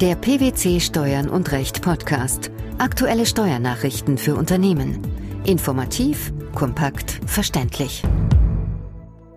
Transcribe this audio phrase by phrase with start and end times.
[0.00, 2.50] Der PwC Steuern und Recht Podcast.
[2.78, 4.98] Aktuelle Steuernachrichten für Unternehmen.
[5.44, 8.02] Informativ, kompakt, verständlich.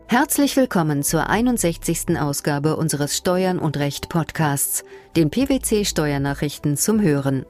[0.08, 2.18] Herzlich willkommen zur 61.
[2.18, 4.86] Ausgabe unseres Steuern und Recht Podcasts,
[5.18, 7.46] den PwC Steuernachrichten zum Hören.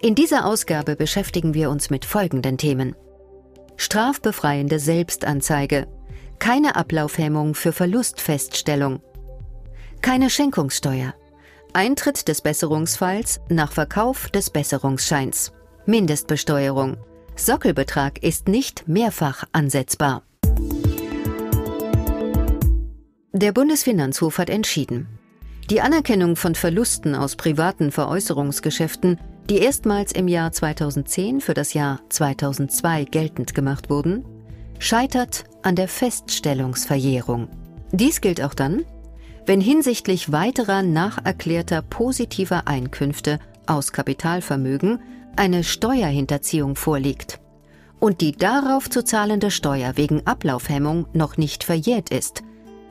[0.00, 2.96] In dieser Ausgabe beschäftigen wir uns mit folgenden Themen.
[3.76, 5.86] Strafbefreiende Selbstanzeige.
[6.40, 9.00] Keine Ablaufhemmung für Verlustfeststellung.
[10.00, 11.14] Keine Schenkungssteuer.
[11.74, 15.52] Eintritt des Besserungsfalls nach Verkauf des Besserungsscheins.
[15.86, 16.98] Mindestbesteuerung.
[17.34, 20.22] Sockelbetrag ist nicht mehrfach ansetzbar.
[23.32, 25.08] Der Bundesfinanzhof hat entschieden.
[25.70, 29.18] Die Anerkennung von Verlusten aus privaten Veräußerungsgeschäften,
[29.48, 34.26] die erstmals im Jahr 2010 für das Jahr 2002 geltend gemacht wurden,
[34.78, 37.48] scheitert an der Feststellungsverjährung.
[37.92, 38.84] Dies gilt auch dann,
[39.46, 45.00] wenn hinsichtlich weiterer nacherklärter positiver Einkünfte aus Kapitalvermögen
[45.36, 47.40] eine Steuerhinterziehung vorliegt
[47.98, 52.42] und die darauf zu zahlende Steuer wegen Ablaufhemmung noch nicht verjährt ist,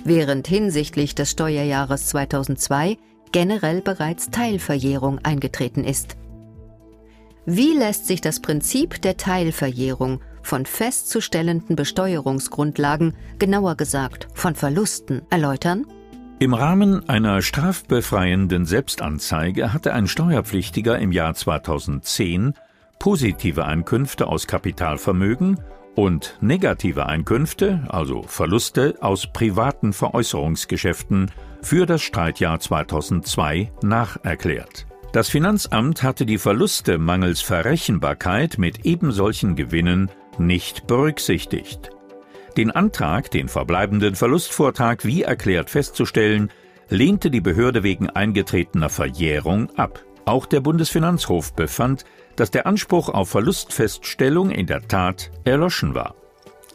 [0.03, 2.97] während hinsichtlich des Steuerjahres 2002
[3.31, 6.17] generell bereits Teilverjährung eingetreten ist.
[7.45, 15.85] Wie lässt sich das Prinzip der Teilverjährung von festzustellenden Besteuerungsgrundlagen, genauer gesagt von Verlusten, erläutern?
[16.41, 22.55] Im Rahmen einer strafbefreienden Selbstanzeige hatte ein Steuerpflichtiger im Jahr 2010
[22.97, 25.59] positive Einkünfte aus Kapitalvermögen
[25.93, 31.29] und negative Einkünfte, also Verluste aus privaten Veräußerungsgeschäften
[31.61, 34.87] für das Streitjahr 2002 nacherklärt.
[35.13, 41.91] Das Finanzamt hatte die Verluste mangels Verrechenbarkeit mit ebensolchen Gewinnen nicht berücksichtigt.
[42.57, 46.51] Den Antrag, den verbleibenden Verlustvortrag wie erklärt festzustellen,
[46.89, 50.03] lehnte die Behörde wegen eingetretener Verjährung ab.
[50.25, 52.03] Auch der Bundesfinanzhof befand,
[52.35, 56.15] dass der Anspruch auf Verlustfeststellung in der Tat erloschen war.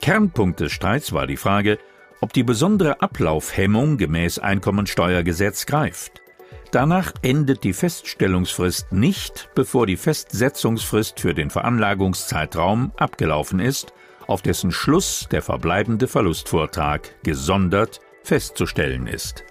[0.01, 1.79] Kernpunkt des Streits war die Frage,
[2.23, 6.23] ob die besondere Ablaufhemmung gemäß Einkommensteuergesetz greift.
[6.71, 13.93] Danach endet die Feststellungsfrist nicht, bevor die Festsetzungsfrist für den Veranlagungszeitraum abgelaufen ist
[14.27, 19.45] auf dessen Schluss der verbleibende Verlustvortrag gesondert festzustellen ist.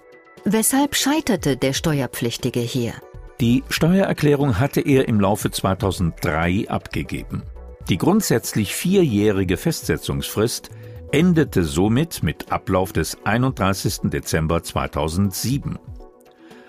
[0.44, 2.94] Weshalb scheiterte der Steuerpflichtige hier?
[3.42, 7.44] Die Steuererklärung hatte er im Laufe 2003 abgegeben.
[7.90, 10.70] Die grundsätzlich vierjährige Festsetzungsfrist
[11.12, 14.10] endete somit mit Ablauf des 31.
[14.12, 15.78] Dezember 2007.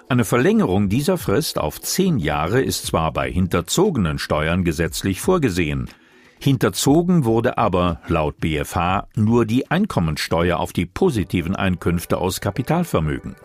[0.09, 5.89] Eine Verlängerung dieser Frist auf zehn Jahre ist zwar bei hinterzogenen Steuern gesetzlich vorgesehen,
[6.39, 13.37] Hinterzogen wurde aber laut BFH nur die Einkommensteuer auf die positiven Einkünfte aus Kapitalvermögen.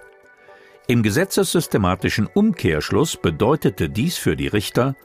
[0.88, 4.96] Im gesetzessystematischen Umkehrschluss bedeutete dies für die Richter,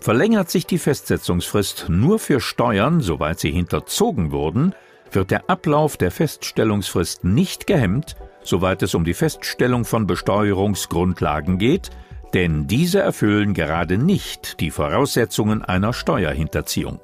[0.00, 4.74] verlängert sich die Festsetzungsfrist nur für Steuern, soweit sie hinterzogen wurden,
[5.10, 11.90] wird der Ablauf der Feststellungsfrist nicht gehemmt, soweit es um die Feststellung von Besteuerungsgrundlagen geht,
[12.34, 17.00] denn diese erfüllen gerade nicht die Voraussetzungen einer Steuerhinterziehung.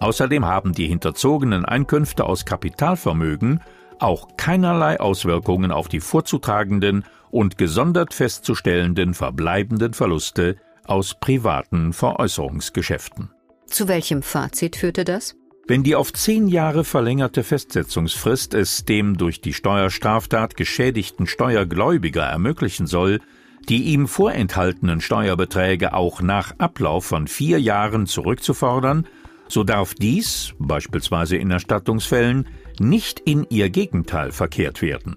[0.00, 3.60] Außerdem haben die hinterzogenen Einkünfte aus Kapitalvermögen
[3.98, 13.30] auch keinerlei Auswirkungen auf die vorzutragenden und gesondert festzustellenden verbleibenden Verluste aus privaten Veräußerungsgeschäften.
[13.66, 15.34] Zu welchem Fazit führte das?
[15.66, 22.86] Wenn die auf zehn Jahre verlängerte Festsetzungsfrist es dem durch die Steuerstraftat geschädigten Steuergläubiger ermöglichen
[22.86, 23.20] soll,
[23.66, 29.06] die ihm vorenthaltenen Steuerbeträge auch nach Ablauf von vier Jahren zurückzufordern,
[29.48, 32.46] so darf dies, beispielsweise in Erstattungsfällen,
[32.78, 35.16] nicht in ihr Gegenteil verkehrt werden.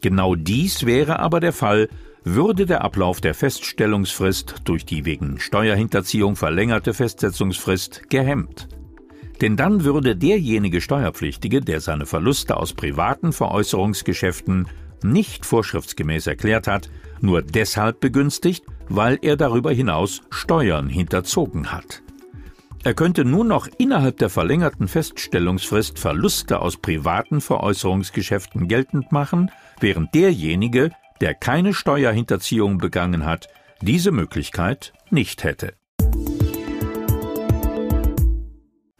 [0.00, 1.88] Genau dies wäre aber der Fall,
[2.24, 8.68] würde der Ablauf der Feststellungsfrist durch die wegen Steuerhinterziehung verlängerte Festsetzungsfrist gehemmt.
[9.40, 14.66] Denn dann würde derjenige Steuerpflichtige, der seine Verluste aus privaten Veräußerungsgeschäften
[15.04, 16.90] nicht vorschriftsgemäß erklärt hat,
[17.20, 22.02] nur deshalb begünstigt, weil er darüber hinaus Steuern hinterzogen hat.
[22.84, 29.50] Er könnte nun noch innerhalb der verlängerten Feststellungsfrist Verluste aus privaten Veräußerungsgeschäften geltend machen,
[29.80, 30.90] während derjenige,
[31.20, 33.48] der keine Steuerhinterziehung begangen hat,
[33.80, 35.74] diese Möglichkeit nicht hätte.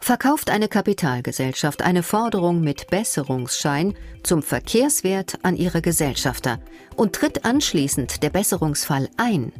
[0.07, 3.93] Verkauft eine Kapitalgesellschaft eine Forderung mit Besserungsschein
[4.23, 6.61] zum Verkehrswert an ihre Gesellschafter
[6.95, 9.51] und tritt anschließend der Besserungsfall ein,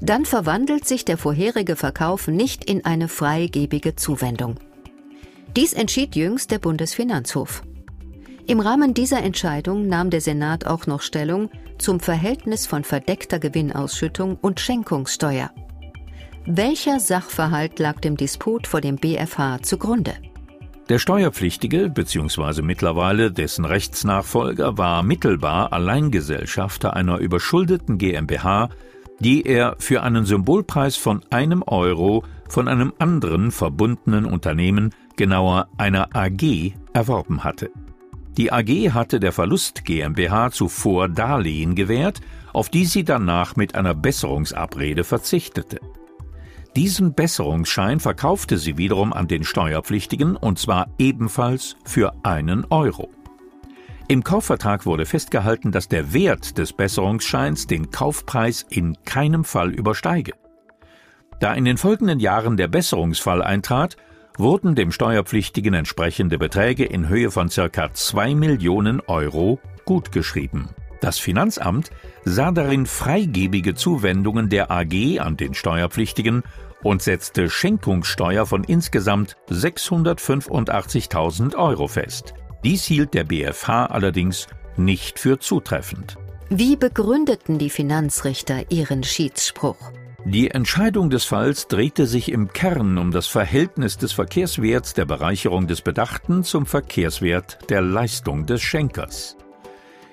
[0.00, 4.56] dann verwandelt sich der vorherige Verkauf nicht in eine freigebige Zuwendung.
[5.54, 7.62] Dies entschied jüngst der Bundesfinanzhof.
[8.48, 14.38] Im Rahmen dieser Entscheidung nahm der Senat auch noch Stellung zum Verhältnis von verdeckter Gewinnausschüttung
[14.40, 15.52] und Schenkungssteuer.
[16.46, 20.12] Welcher Sachverhalt lag dem Disput vor dem BFH zugrunde?
[20.90, 22.60] Der Steuerpflichtige bzw.
[22.60, 28.68] mittlerweile dessen Rechtsnachfolger war mittelbar Alleingesellschafter einer überschuldeten GmbH,
[29.20, 36.14] die er für einen Symbolpreis von einem Euro von einem anderen verbundenen Unternehmen, genauer einer
[36.14, 37.70] AG, erworben hatte.
[38.36, 42.20] Die AG hatte der Verlust GmbH zuvor Darlehen gewährt,
[42.52, 45.80] auf die sie danach mit einer Besserungsabrede verzichtete.
[46.76, 53.10] Diesen Besserungsschein verkaufte sie wiederum an den Steuerpflichtigen und zwar ebenfalls für einen Euro.
[54.08, 60.32] Im Kaufvertrag wurde festgehalten, dass der Wert des Besserungsscheins den Kaufpreis in keinem Fall übersteige.
[61.38, 63.96] Da in den folgenden Jahren der Besserungsfall eintrat,
[64.36, 70.68] wurden dem Steuerpflichtigen entsprechende Beträge in Höhe von circa 2 Millionen Euro gutgeschrieben.
[71.00, 71.90] Das Finanzamt
[72.24, 76.42] sah darin freigebige Zuwendungen der AG an den Steuerpflichtigen
[76.84, 82.34] und setzte Schenkungssteuer von insgesamt 685.000 Euro fest.
[82.62, 84.46] Dies hielt der BfH allerdings
[84.76, 86.16] nicht für zutreffend.
[86.50, 89.90] Wie begründeten die Finanzrichter ihren Schiedsspruch?
[90.26, 95.66] Die Entscheidung des Falls drehte sich im Kern um das Verhältnis des Verkehrswerts der Bereicherung
[95.66, 99.36] des Bedachten zum Verkehrswert der Leistung des Schenkers.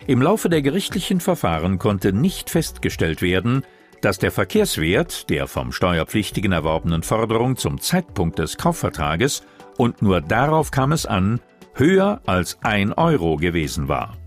[0.08, 3.64] Im Laufe der gerichtlichen Verfahren konnte nicht festgestellt werden,
[4.02, 9.44] dass der Verkehrswert der vom Steuerpflichtigen erworbenen Forderung zum Zeitpunkt des Kaufvertrages,
[9.78, 11.40] und nur darauf kam es an,
[11.74, 14.18] höher als ein Euro gewesen war.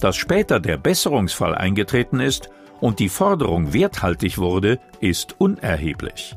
[0.00, 2.50] Dass später der Besserungsfall eingetreten ist
[2.80, 6.36] und die Forderung werthaltig wurde, ist unerheblich.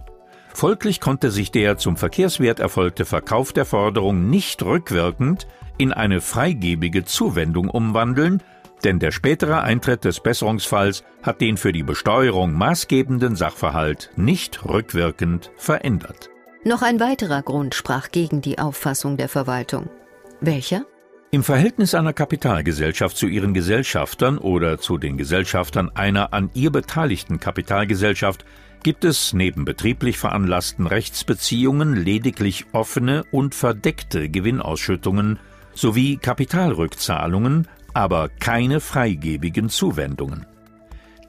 [0.54, 5.48] Folglich konnte sich der zum Verkehrswert erfolgte Verkauf der Forderung nicht rückwirkend
[5.78, 8.44] in eine freigebige Zuwendung umwandeln,
[8.84, 15.52] denn der spätere Eintritt des Besserungsfalls hat den für die Besteuerung maßgebenden Sachverhalt nicht rückwirkend
[15.58, 16.30] verändert.
[16.64, 19.90] Noch ein weiterer Grund sprach gegen die Auffassung der Verwaltung.
[20.42, 20.86] Welcher?
[21.32, 27.40] Im Verhältnis einer Kapitalgesellschaft zu ihren Gesellschaftern oder zu den Gesellschaftern einer an ihr beteiligten
[27.40, 28.46] Kapitalgesellschaft
[28.82, 35.38] gibt es neben betrieblich veranlassten Rechtsbeziehungen lediglich offene und verdeckte Gewinnausschüttungen
[35.74, 40.46] sowie Kapitalrückzahlungen, aber keine freigebigen Zuwendungen.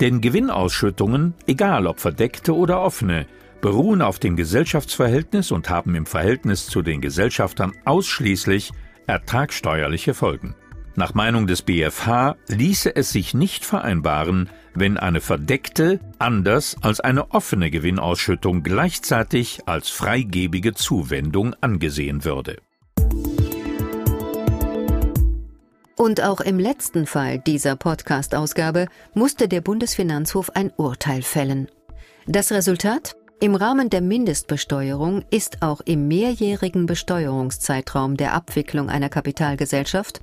[0.00, 3.26] Denn Gewinnausschüttungen, egal ob verdeckte oder offene,
[3.60, 8.72] beruhen auf dem Gesellschaftsverhältnis und haben im Verhältnis zu den Gesellschaftern ausschließlich
[9.06, 10.54] ertragsteuerliche Folgen.
[10.96, 17.30] Nach Meinung des BfH ließe es sich nicht vereinbaren, wenn eine verdeckte anders als eine
[17.30, 22.56] offene Gewinnausschüttung gleichzeitig als freigebige Zuwendung angesehen würde.
[26.10, 31.68] Und auch im letzten Fall dieser Podcast-Ausgabe musste der Bundesfinanzhof ein Urteil fällen.
[32.26, 33.14] Das Resultat?
[33.38, 40.20] Im Rahmen der Mindestbesteuerung ist auch im mehrjährigen Besteuerungszeitraum der Abwicklung einer Kapitalgesellschaft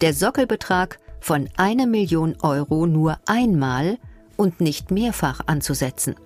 [0.00, 3.98] der Sockelbetrag von einer Million Euro nur einmal
[4.36, 6.16] und nicht mehrfach anzusetzen.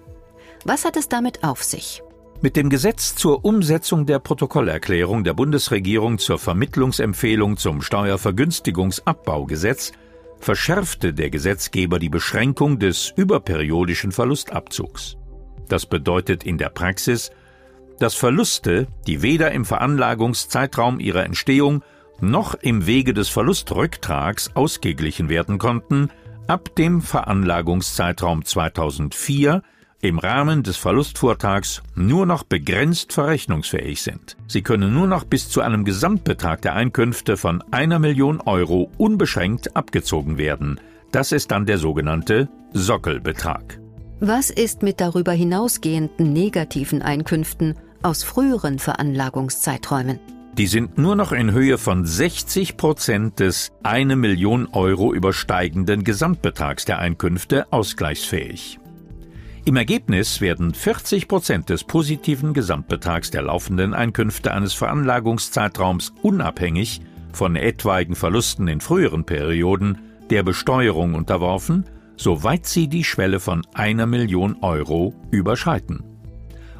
[0.64, 2.02] Was hat es damit auf sich?
[2.44, 9.92] Mit dem Gesetz zur Umsetzung der Protokollerklärung der Bundesregierung zur Vermittlungsempfehlung zum Steuervergünstigungsabbaugesetz
[10.40, 15.16] verschärfte der Gesetzgeber die Beschränkung des überperiodischen Verlustabzugs.
[15.68, 17.30] Das bedeutet in der Praxis,
[18.00, 21.84] dass Verluste, die weder im Veranlagungszeitraum ihrer Entstehung
[22.20, 26.10] noch im Wege des Verlustrücktrags ausgeglichen werden konnten,
[26.48, 29.62] ab dem Veranlagungszeitraum 2004
[30.02, 34.36] im Rahmen des Verlustvortrags nur noch begrenzt verrechnungsfähig sind.
[34.48, 39.76] Sie können nur noch bis zu einem Gesamtbetrag der Einkünfte von einer Million Euro unbeschränkt
[39.76, 40.80] abgezogen werden.
[41.12, 43.78] Das ist dann der sogenannte Sockelbetrag.
[44.18, 50.18] Was ist mit darüber hinausgehenden negativen Einkünften aus früheren Veranlagungszeiträumen?
[50.58, 56.84] Die sind nur noch in Höhe von 60 Prozent des eine Million Euro übersteigenden Gesamtbetrags
[56.84, 58.78] der Einkünfte ausgleichsfähig.
[59.64, 67.00] Im Ergebnis werden 40 Prozent des positiven Gesamtbetrags der laufenden Einkünfte eines Veranlagungszeitraums unabhängig
[67.32, 69.98] von etwaigen Verlusten in früheren Perioden
[70.30, 71.84] der Besteuerung unterworfen
[72.16, 76.04] soweit sie die Schwelle von einer Million Euro überschreiten.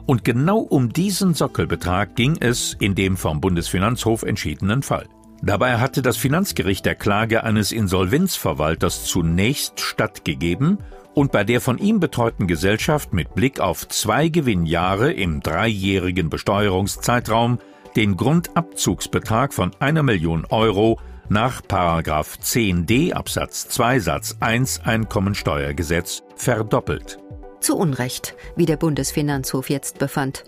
[0.07, 5.07] Und genau um diesen Sockelbetrag ging es in dem vom Bundesfinanzhof entschiedenen Fall.
[5.43, 10.79] Dabei hatte das Finanzgericht der Klage eines Insolvenzverwalters zunächst stattgegeben
[11.15, 17.59] und bei der von ihm betreuten Gesellschaft mit Blick auf zwei Gewinnjahre im dreijährigen Besteuerungszeitraum
[17.97, 27.19] den Grundabzugsbetrag von einer Million Euro nach 10d Absatz 2 Satz 1 Einkommensteuergesetz verdoppelt.
[27.61, 30.45] Zu Unrecht, wie der Bundesfinanzhof jetzt befand.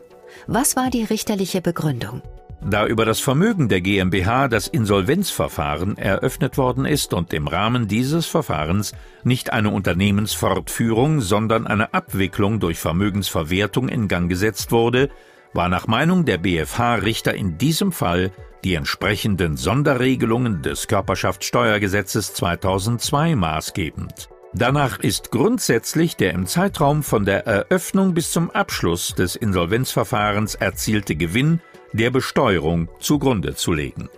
[0.47, 2.23] Was war die richterliche Begründung?
[2.66, 8.25] Da über das Vermögen der GmbH das Insolvenzverfahren eröffnet worden ist und im Rahmen dieses
[8.25, 15.11] Verfahrens nicht eine Unternehmensfortführung, sondern eine Abwicklung durch Vermögensverwertung in Gang gesetzt wurde,
[15.52, 18.33] war nach Meinung der BfH-Richter in diesem Fall
[18.64, 24.30] die entsprechenden Sonderregelungen des Körperschaftssteuergesetzes 2002 maßgebend.
[24.54, 31.14] Danach ist grundsätzlich der im Zeitraum von der Eröffnung bis zum Abschluss des Insolvenzverfahrens erzielte
[31.14, 31.61] Gewinn
[31.95, 34.11] der Besteuerung zugrunde zu legen.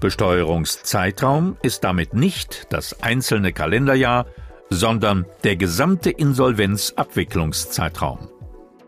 [0.00, 4.26] Besteuerungszeitraum ist damit nicht das einzelne Kalenderjahr,
[4.68, 8.28] sondern der gesamte Insolvenzabwicklungszeitraum.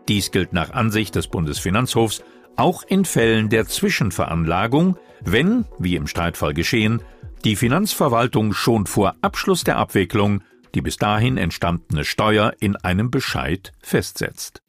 [0.07, 2.21] Dies gilt nach Ansicht des Bundesfinanzhofs
[2.55, 7.01] auch in Fällen der Zwischenveranlagung, wenn, wie im Streitfall geschehen,
[7.43, 10.43] die Finanzverwaltung schon vor Abschluss der Abwicklung
[10.77, 14.61] die bis dahin entstandene Steuer in einem Bescheid festsetzt.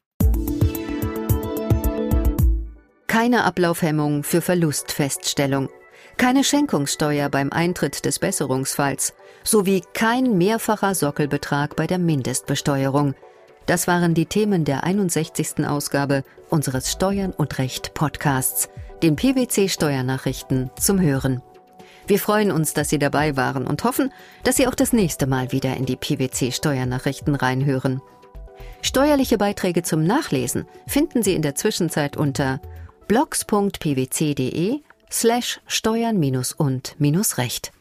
[3.09, 5.69] Keine Ablaufhemmung für Verlustfeststellung,
[6.17, 13.15] keine Schenkungssteuer beim Eintritt des Besserungsfalls sowie kein mehrfacher Sockelbetrag bei der Mindestbesteuerung.
[13.65, 15.65] Das waren die Themen der 61.
[15.65, 18.69] Ausgabe unseres Steuern und Recht Podcasts,
[19.01, 21.41] den PwC Steuernachrichten zum Hören.
[22.05, 24.13] Wir freuen uns, dass Sie dabei waren und hoffen,
[24.43, 28.03] dass Sie auch das nächste Mal wieder in die PwC Steuernachrichten reinhören.
[28.83, 32.61] Steuerliche Beiträge zum Nachlesen finden Sie in der Zwischenzeit unter
[33.09, 36.19] blogs.pwc.de slash steuern
[36.53, 36.95] und
[37.37, 37.73] recht.